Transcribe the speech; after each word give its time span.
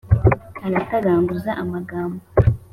aratagaguza 0.65 1.51
amagambo. 1.63 2.23